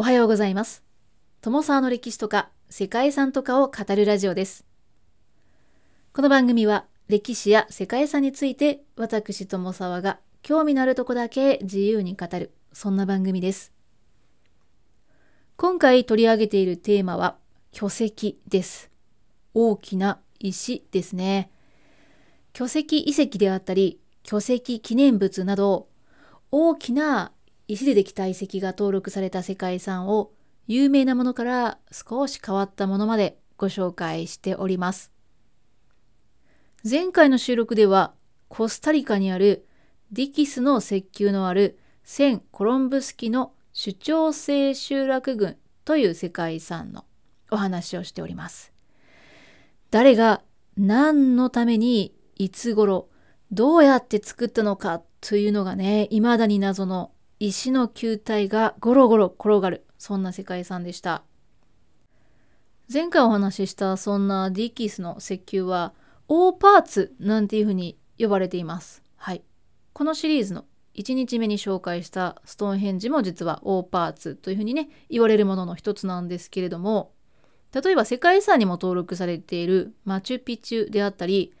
[0.00, 0.82] おはようございます。
[1.42, 4.64] 友沢の歴史とか世界遺産とかを語るラジオです。
[6.14, 13.74] この番組は歴史や世界遺産について私友沢が興味のあるとこだけ自由に語る、そんな番組です。
[15.58, 17.36] 今回取り上げているテーマは
[17.70, 18.90] 巨石です。
[19.52, 21.50] 大きな石ですね。
[22.54, 25.88] 巨石遺跡であったり、巨石記念物など、
[26.50, 27.32] 大きな
[27.72, 30.32] 石でできた遺跡が登録された世界遺産を
[30.66, 35.12] 有名なものから少し変わったものまでご紹介しております。
[36.88, 38.12] 前回の収録では
[38.48, 39.68] コスタリカにある
[40.10, 47.04] ディキスの石球のあるセン・コロンブスキの主張性集落群という世界遺産の
[47.52, 48.72] お話をしております。
[49.92, 50.42] 誰が
[50.76, 53.10] 何のためにいつ頃
[53.52, 57.12] どうやって作ったのかというのがね、未だに謎の
[57.42, 61.22] 石の球体がゴロゴロ転がる、そんな世界遺産でした。
[62.92, 65.94] 前回お話ししたそんなディキスの石球は、
[66.28, 69.02] オーパーツなんていうふうに呼ばれています。
[69.16, 69.42] はい。
[69.94, 77.14] このシリーズの1日目に紹介したストーンヘンジも実はオーパーツというふうにね、言われるものの一つなんですけれども、
[77.72, 81.54] 例えば世界遺産にも登録されているマチュピチュであったり、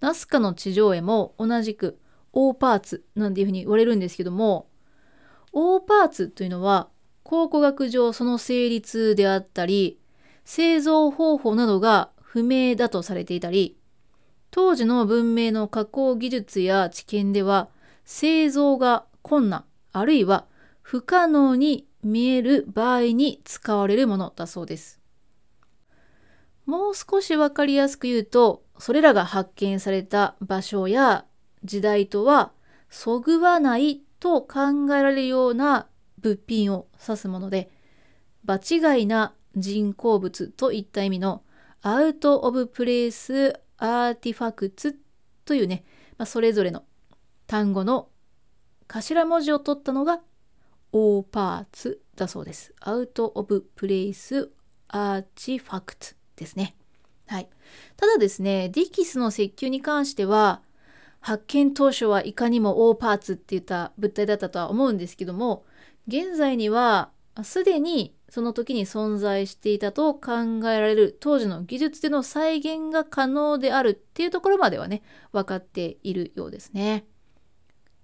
[0.00, 1.98] ナスカの地上絵も同じく
[2.34, 4.68] オーパーツなんていうふうに言われるんですけども、
[5.52, 6.88] オーパーツというのは
[7.22, 9.98] 考古学上その成立であったり、
[10.44, 13.76] 製造方法などが不明だとされていたり、
[14.50, 17.68] 当時の文明の加工技術や知見では
[18.04, 20.46] 製造が困難、あるいは
[20.82, 25.00] 不可能に見える場合に使われるものだそうです。
[26.66, 31.24] もう少しわかりやすく言うと、それらが発見された場所や
[31.64, 32.52] 時代とは
[32.90, 35.88] そぐわないと考えられるような
[36.20, 37.72] 物品を指すもので、
[38.44, 41.42] 場違いな人工物といった意味の
[41.82, 44.96] アウト・オブ・プレイス・アーティファクツ
[45.44, 45.84] というね、
[46.18, 46.84] まあ、それぞれの
[47.48, 48.10] 単語の
[48.86, 50.20] 頭文字を取ったのが
[50.92, 52.72] オーパーツだそうです。
[52.78, 54.52] アウト・オブ・プレイス・
[54.86, 56.76] アーティファクツですね。
[57.26, 57.48] はい。
[57.96, 60.62] ただですね、ディキスの石球に関しては、
[61.22, 65.64] 発見当初はいかにもオーパーツって言った物体だったとは思うんですけども、
[66.08, 67.10] 現在には
[67.44, 75.02] すでにその時に存在していたと考えられる当時の技術での再現が可能であるっていうところまではね、
[75.32, 77.06] 分かっているようですね。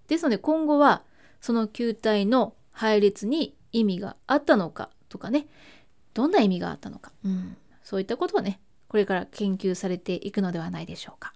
[0.06, 1.02] ですので今後は
[1.40, 5.48] その球体の配列に意味があったのかとかね、
[6.14, 11.32] どんな意味があったのか、うん、そういったことはね、これから研究されていくのではないでしょうか。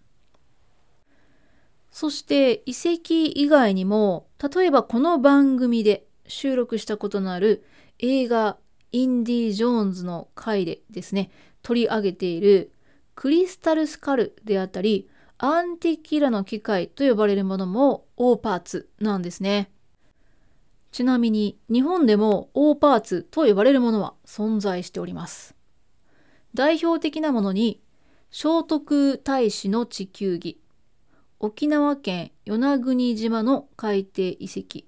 [1.93, 7.65] そして遺跡以外にも、例えばこの番組で収録したことのある
[7.99, 8.57] 映画
[8.91, 11.31] インディ・ジョーンズの回でですね、
[11.63, 12.73] 取り上げている
[13.15, 19.71] クリスタルスカルであったり、アンティキラの機械と呼ばれるものもオーパーツなんですね。
[20.93, 25.55] ちなみに日本でもオーパーツと呼ばれるものは存在しております。
[26.55, 27.83] 代表的なものに
[28.31, 30.62] 聖徳太子の地球儀、
[31.45, 34.87] 沖縄県与那国島の海底遺跡、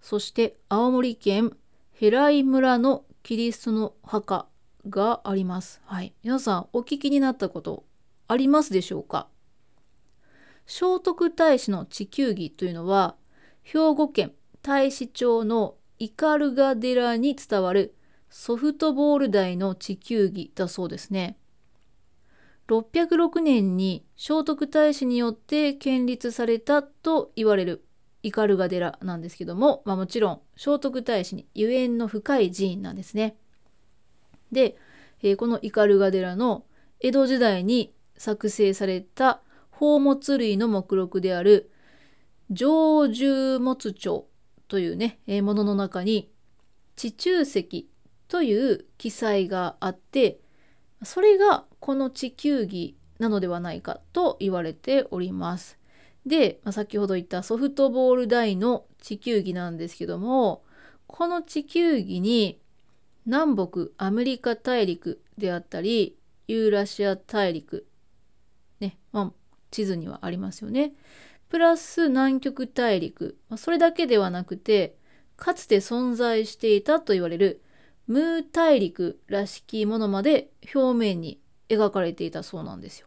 [0.00, 1.56] そして青森県
[1.90, 4.46] 平井村のキリストの墓
[4.88, 5.80] があります。
[5.84, 6.14] はい。
[6.22, 7.82] 皆さんお聞きになったこと
[8.28, 9.26] ありますでしょうか？
[10.66, 13.16] 聖徳太子の地球儀というのは
[13.64, 14.30] 兵庫県
[14.62, 17.96] 太子町の斑鳩寺に伝わる
[18.30, 21.36] ソフトボール台の地球儀だそうですね。
[22.68, 27.84] 606年に聖徳太子によって建立されたと言われる
[28.22, 33.36] 斑鳩寺なんですけども、まあ、もちろん聖徳太子にゆえんの深い寺院なんですね。
[34.52, 34.76] で、
[35.22, 36.64] えー、この斑鳩寺の
[37.00, 39.40] 江戸時代に作成された
[39.72, 41.70] 宝物類の目録である
[42.50, 44.26] 上重物帳
[44.66, 46.30] というね、えー、ものの中に
[46.96, 47.88] 地中石
[48.26, 50.40] という記載があって
[51.02, 55.78] それがこの地球儀なのではないかと言われております。
[56.26, 60.62] で、まあ、先ほど言ったソフトボール台の地球儀なんですけども
[61.06, 62.60] この地球儀に
[63.24, 66.16] 南北アメリカ大陸であったり
[66.48, 67.86] ユーラシア大陸
[68.80, 69.32] ね、まあ、
[69.70, 70.92] 地図にはありますよね。
[71.48, 74.96] プラス南極大陸、まあ、それだけではなくて
[75.36, 77.62] かつて存在していたと言われる
[78.08, 81.38] ムー大陸らしきものまで表面に
[81.68, 83.06] 描かれていたそうなんですよ。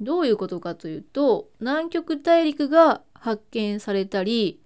[0.00, 4.60] どういうことかというと南極大陸が発見されたり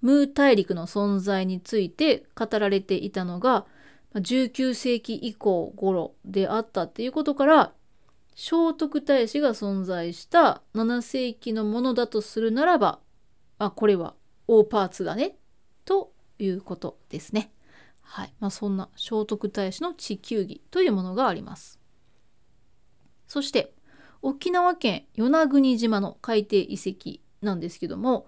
[0.00, 3.66] ムー大陸の存在について語られていたのが
[4.14, 7.72] 19世紀以降頃であったっていうことから
[8.34, 13.00] 聖徳太子が存在した7世紀のものだとするならば、
[13.58, 14.14] あ、これは
[14.48, 15.36] 大パーツだね
[15.84, 17.52] ということですね。
[18.12, 18.34] はい。
[18.40, 21.78] まあ、そんな聖徳太子の地球儀というものがあります。
[23.28, 23.72] そして
[24.20, 28.26] 沖縄県与那国島の海底遺跡なんですけども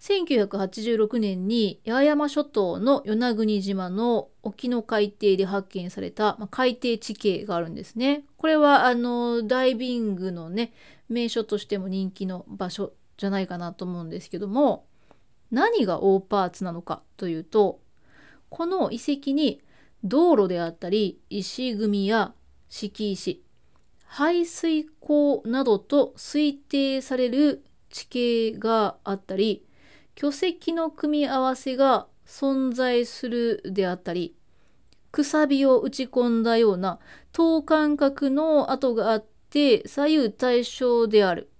[0.00, 8.24] 1986年に八重山諸島の与那国島の沖の海底で発見された、まあ、海底地形があるんですね。
[8.36, 10.72] これはあのダイビングのね
[11.08, 14.86] 名所としても人気の場所じゃないかなと思うんですけども
[15.52, 17.80] 何が大パーツなのかというと
[18.50, 19.62] この遺跡に
[20.04, 22.34] 道路であったり石組みや
[22.68, 23.42] 敷石
[24.04, 29.64] 排水溝などと推定される地形があったり
[30.14, 34.34] 巨石の組み合わせが存在するであったり
[35.10, 36.98] くさびを打ち込んだような
[37.32, 41.50] 等間隔の跡があって左右対称である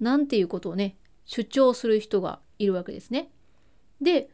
[0.00, 3.30] なんていうことをね主張する人がいるわけですね。
[4.00, 4.28] で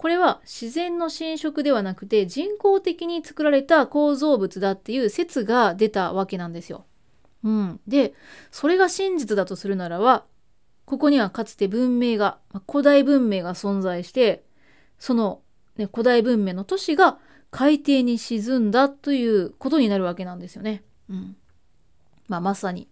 [0.00, 6.86] これは自然の侵食ではなくて人工的に作られた構造物だっていう説が出たわけなんですよ。
[7.44, 8.14] うん、で
[8.50, 10.24] それが真実だとするならば
[10.86, 14.42] ここにはかつて文明が古代文明が存在して
[14.98, 15.42] その、
[15.76, 17.18] ね、古代文明の都市が
[17.50, 20.82] 海底に沈んだということになるわけなんですよね。
[21.10, 21.36] うん
[22.26, 22.88] まあ、まさに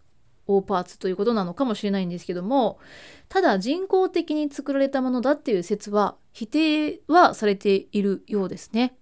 [0.49, 2.81] 大パーツということなのかもしれないんですけども
[3.29, 8.97] ただ人工的に作られたものだっていう説は否定はされているようですね。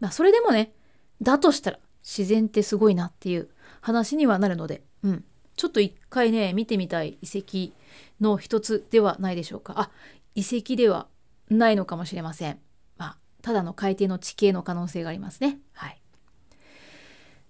[0.00, 0.72] まあ、それでもね
[1.20, 3.48] だとしたら自然ってすごいなっていう
[3.80, 5.24] 話にはなるので、うん、
[5.56, 7.74] ちょっと一回ね見てみたい遺跡
[8.20, 9.74] の一つではないでしょうか。
[9.76, 9.90] あ
[10.34, 11.08] 遺跡では
[11.50, 12.60] ないのかもしれません、
[12.96, 15.58] まあ、ただの海底の地形の可能性がありますね。
[15.72, 16.00] はい。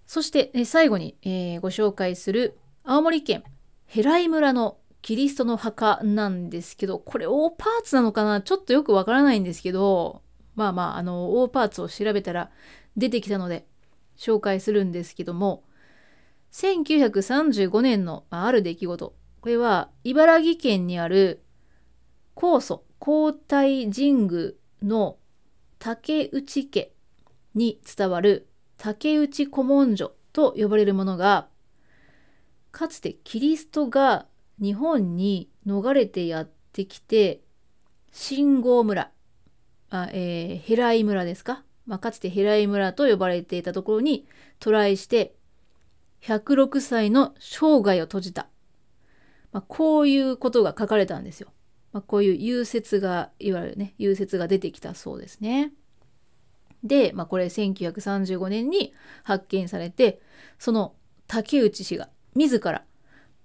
[0.07, 2.57] そしてえ最後に、えー、ご紹介する
[2.91, 3.43] 青森県
[3.85, 10.23] 平井村のキリストの墓なんですけどこれ大パーツなのかなちょっとよくわからないんですけど
[10.55, 12.49] まあまああの大パーツを調べたら
[12.97, 13.67] 出てきたので
[14.17, 15.65] 紹介するんですけども
[16.51, 19.13] 1935年のある出来事。
[19.39, 21.43] これは茨城県にある
[22.33, 25.17] 高祖皇太神宮の
[25.77, 26.91] 竹内家
[27.53, 31.49] に伝わる竹内古文書と呼ばれるものが
[32.71, 34.25] かつてキリストが
[34.61, 37.41] 日本に逃れてやってきて
[38.11, 39.11] 信号村
[39.89, 44.27] あ、えー、ヘライ村ですか、まあ、かつてヘライ村と呼ばれていたところに
[44.59, 45.33] 渡来して
[46.21, 48.47] 106歳の生涯を閉じた。
[49.51, 51.49] まあ、こういうことが書かれたんですよ。
[51.91, 55.71] まあ、こういう融雪が、いわゆるね、融雪が出てきたそうですね。
[56.83, 58.93] で、まあ、これ1935年に
[59.23, 60.21] 発見されて、
[60.59, 60.93] その
[61.27, 62.83] 竹内氏が自ら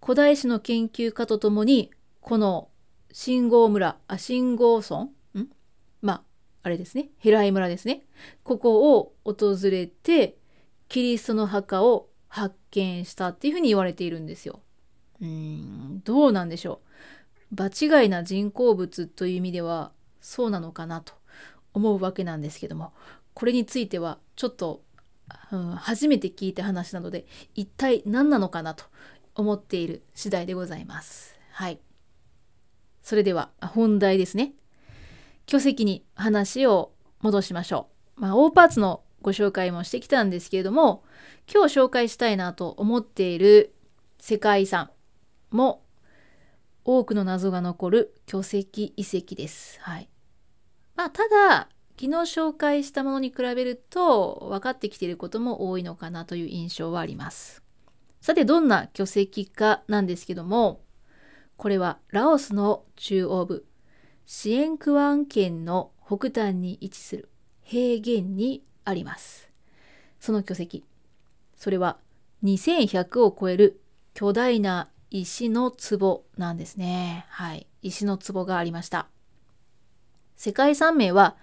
[0.03, 1.91] 古代史の研究家とともに、
[2.21, 2.69] この
[3.11, 5.03] 信号村、あ、信号村？
[5.03, 5.11] ん？
[6.03, 6.23] まあ、
[6.63, 8.05] あれですね、平井村ですね。
[8.43, 10.37] ここを訪れて、
[10.89, 14.61] キリストの墓を発見したっていうふうに言われているんですよ。
[15.20, 16.81] うんどうなんでしょ
[17.51, 17.55] う。
[17.55, 21.15] 場違いな人工物という意味ではそうなのかなと
[21.73, 22.93] 思うわけなんですけども
[23.32, 24.82] これについてはちょっと、
[25.53, 28.85] うん、初めて聞いた話なので一体何なのかなと
[29.35, 31.39] 思っている次第でございます。
[31.53, 31.81] はい。
[33.03, 34.55] それでは本題ですね。
[35.47, 38.21] 巨石に話を戻しましょう。
[38.21, 41.03] まあ、大パーツのご紹介もしてきたんですけれども
[41.53, 43.75] 今日紹介したいなと思っている
[44.21, 44.91] 世界遺産
[45.51, 45.83] も
[46.85, 48.61] 多くの謎が残る巨石
[48.97, 49.81] 遺跡です。
[49.81, 50.09] はい。
[50.95, 51.69] まあ、ただ
[52.01, 57.63] 昨日紹介したものに比べると分かってきていることも多いのかなという印象はあります。
[58.20, 60.81] さてどんな巨石かなんですけども
[61.56, 63.67] これはラオスの中央部
[64.27, 67.29] シエンクワン県の北端に位置する
[67.63, 69.51] 平原にあります。
[70.20, 70.84] その巨石、
[71.55, 71.98] それは
[72.43, 73.81] 2100を超える
[74.15, 77.27] 巨大な石の壺なんですね。
[77.29, 77.67] はい。
[77.82, 79.08] 石の壺がありました。
[80.36, 81.36] 世界遺産名は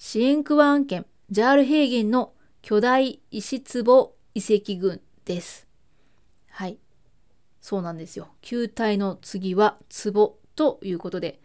[0.00, 5.66] シエンクワン県ジャール平原の巨大石壺遺跡群です。
[6.50, 6.78] はい。
[7.60, 8.28] そうなんですよ。
[8.40, 11.40] 球体の次は壺ということで、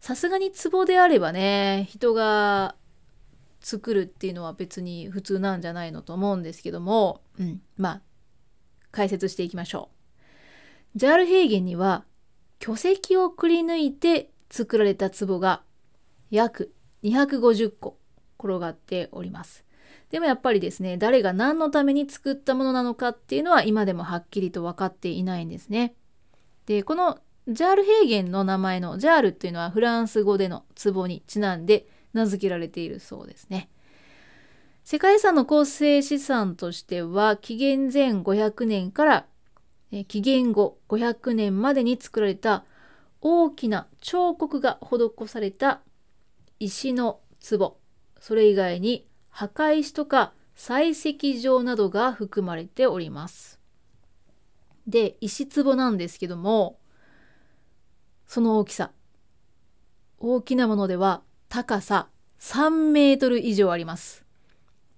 [0.00, 2.74] さすがに壺であればね、人が
[3.60, 8.00] 作るっていうのは別に普通なんじゃないのと思うんですけども、うん、まあ
[8.90, 9.90] 解説していきましょ
[10.96, 10.98] う。
[10.98, 12.04] ジャール平原には
[12.58, 15.62] 巨石をくり抜いて作られた壺が
[16.32, 16.73] 約
[17.04, 17.98] 250個
[18.38, 19.64] 転がっております。
[20.10, 25.94] でもやっぱりですね誰が何のために作ったものなのかっていうのは今でもはっきりと分かっていないんですね。
[26.66, 33.68] でこのジャール平原の名前のジャールっていうのはフランス語での壺にちなんで名付けられているそうですね。
[34.84, 39.26] 世界遺産の構成資産としては紀元前500年から
[40.08, 42.64] 紀元後500年までに作られた
[43.20, 45.80] 大きな彫刻が施された
[46.60, 47.78] 石の壺
[48.20, 53.60] それ以外に墓石とか採石場などが含まれております。
[54.86, 56.78] で石壺なんですけども
[58.26, 58.92] その大きさ
[60.18, 62.08] 大きなものでは高さ
[62.38, 64.24] 3メートル以上あります。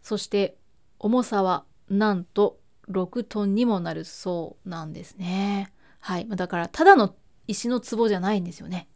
[0.03, 0.57] そして
[0.99, 2.59] 重さはなんと
[2.89, 5.73] 6トンにもなるそうなんですね。
[6.01, 6.29] はい。
[6.29, 7.15] だからただの
[7.49, 8.89] 石の壺じゃないんですよね。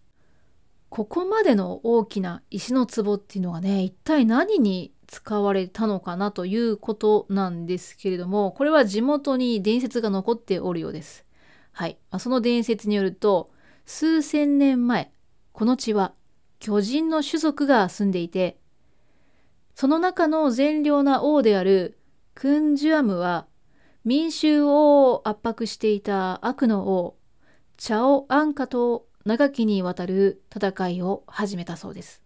[0.90, 11.24] ここまでの大きな石の壺っていうのがね、一体何に使われたのかなということなんですけれども、これは地元に伝説が残っておるようです。
[11.70, 11.96] はい。
[12.10, 13.52] ま、その伝説によると、
[13.86, 15.12] 数千年前、
[15.52, 16.12] この地は
[16.58, 18.58] 巨人の種族が住んでいて、
[19.76, 21.98] その中の善良な王である
[22.34, 23.46] クンジュアムは
[24.04, 27.16] 民衆を圧迫していた悪の王、
[27.76, 32.20] チャオ・アンカと長きにわたる戦いを始めたそうです。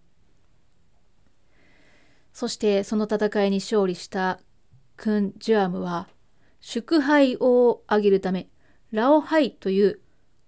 [2.32, 4.40] そしてその戦いに勝利した
[4.96, 6.08] クン・ジュアムは
[6.60, 8.48] 祝杯をあげるため
[8.90, 10.00] ラオハイという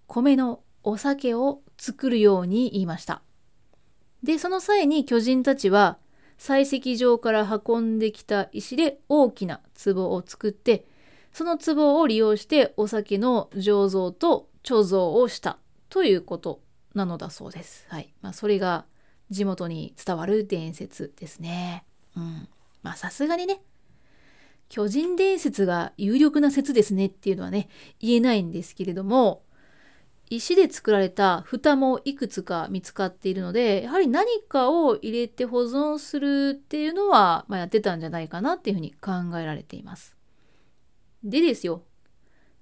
[0.07, 3.21] 米のお酒を作るように言いました。
[4.23, 5.99] で、その際に巨人たちは
[6.39, 10.87] 採石場から運んできた石で大きな壺を作って、
[11.35, 15.59] その壺を利用してお酒の醸造と貯蔵をした
[15.97, 16.61] ということ
[16.95, 17.87] なのだそうです。
[17.89, 18.13] はい。
[18.21, 18.85] まあ、それが
[19.31, 21.87] 地元に伝わる伝説ですね。
[22.15, 22.49] うん。
[22.83, 23.63] まあ、さすがにね、
[24.69, 29.43] 巨人伝説が有力な説ですねっていうのはね、言えないんですけれども、
[30.29, 40.15] 石で作られた蓋もいくつか見つかっているのでやはり何かを入れて保存するっていうのは、まあ、やってたんじゃないかなっていうふうに考えられています。
[41.25, 41.85] でですよ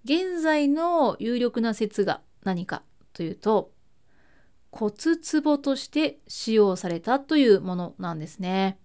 [0.05, 2.83] 現在の有力な説が何か
[3.15, 3.73] というと
[4.71, 4.93] 骨
[5.43, 8.79] 壺として使用されたというものなんですね。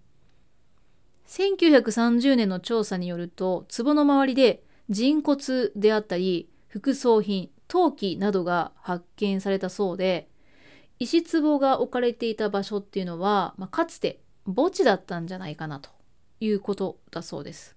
[1.26, 10.28] 1930年の調査によると壺の周りで人骨であったり副葬品陶器などが発見されたそうで
[10.98, 15.90] 石壺が置かれていた場所っていうのは、まあ、かつて墓地だったんじゃないかなと
[16.40, 17.76] いうことだそうです。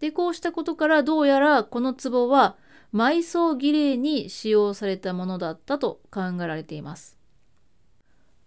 [0.00, 2.56] でこうしたことからどうやらこの壺は
[2.92, 7.18] 埋葬儀礼に使用されたものだったと考えられています。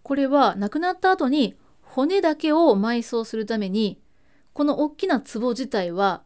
[0.02, 4.00] これは亡くなった後に骨だけを埋葬するために
[4.52, 6.22] この大きな壺自体は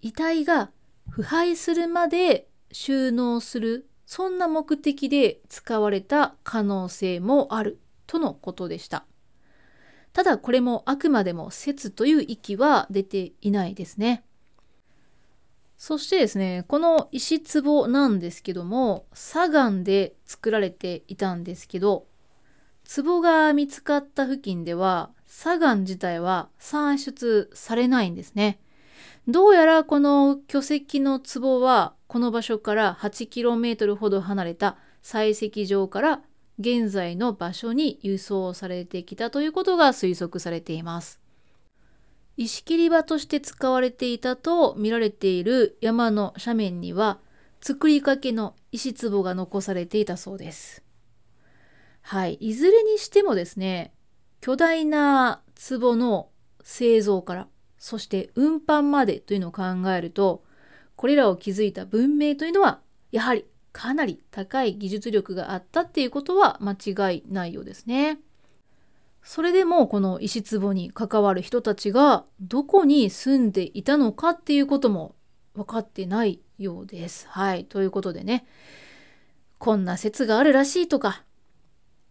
[0.00, 0.70] 遺体が
[1.08, 9.04] 腐敗するまで収納するそんな目的で使われた可能性もあるとのことでした。
[10.12, 14.24] ただこれもあくまでも説という域は出ていないですね。
[15.80, 22.06] そしてですね、この石壺なんですけども、砂岩で作られていたんですけど、
[22.94, 28.60] 壺が見つかった付近では砂岩自体は産出されないんですね。
[29.26, 36.20] どうやらこの巨石の壺はこの場所から 8km ほど離れた採石場から
[36.58, 41.20] 現在の場所に輸送されてきたということが推測されています。
[42.42, 47.18] 石切り場として使われていたと見られている山の斜面には
[47.60, 50.82] 作りかけの石壺が残されていたそうです。
[52.00, 52.34] はい。
[52.36, 53.92] いずれにしてもですね、
[54.40, 56.30] 巨大な壺の
[56.62, 59.62] 製造からそして運搬までというのを考
[59.94, 60.42] えると
[60.96, 62.80] これらを築いた文明というのは
[63.12, 68.18] やはりかなり高い技術力があったっていうことは間違いないようですね。
[69.22, 75.14] それでもこの石壺に関わる人たちがどこに住んでいたのかっていうことも
[75.54, 77.26] 分かってないようです。
[77.28, 77.64] はい。
[77.64, 78.46] ということでね、
[79.58, 81.24] こんな説があるらしいとか、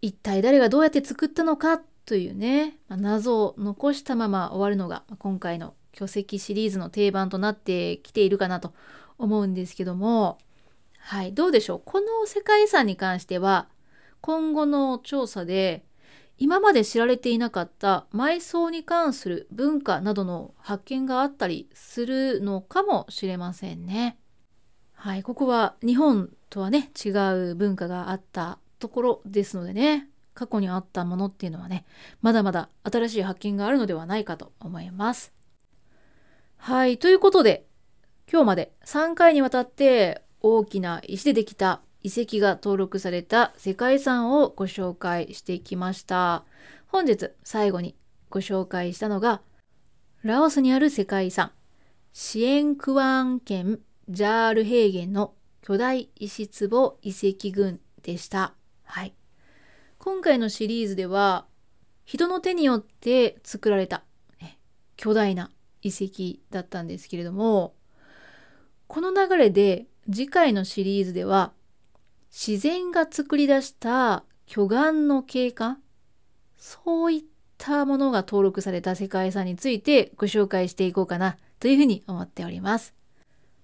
[0.01, 8.73] 一体誰がどうやって作ったのかというね、ま、謎を残したまま終わるのが今回の巨石シリーズの定番となってきているかなと
[9.17, 10.37] 思うんですけども、
[10.99, 11.81] はい、どうでしょう。
[11.83, 13.67] この世界遺産に関しては、
[14.21, 15.83] 今後の調査で
[16.39, 24.17] 今まで知られていなかった埋葬に関する文化などの発見があったりするのかもしれませんね。
[24.93, 27.10] はい、ここは日本とはね違
[27.51, 31.86] う文化があったところですのでね過去にあったものっていうのはね
[32.22, 35.34] まだまだ新しい発見があるのではないかと思います
[36.62, 37.65] はい、ということで、
[38.29, 46.46] 今日まで3回にわたって大きな石でできた遺跡が登録された世界遺産をご紹介してきました。
[46.88, 47.96] 本日最後に
[48.29, 49.41] ご紹介したのが、
[50.24, 51.51] ラオスにある世界遺産、
[52.13, 58.53] シエンクワン県ジャール平原の巨大石壺遺跡群でした。
[58.84, 59.13] はい。
[59.98, 61.46] 今回のシリーズでは、
[62.06, 64.03] 人の手によって作られた、
[64.41, 64.58] ね、
[64.96, 65.51] 巨大な
[65.82, 67.75] 遺跡だったんですけれども、
[68.88, 71.53] この流れで次回のシリーズでは、
[72.31, 75.81] 自然が作り出した巨岩の景観、
[76.57, 77.24] そういっ
[77.57, 82.93] たものが登録された世界遺産についてご紹介していこうかなというふうに思っております。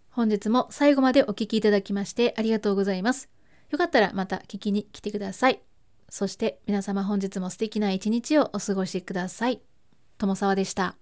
[0.09, 3.29] 本日も最後までお聴きいただきましてありがとうございます。
[3.69, 5.61] よかったらまた聞きに来てください。
[6.09, 9.61] そして皆様本日も素敵な一日をお過ごしください。
[10.17, 10.95] 友沢でした。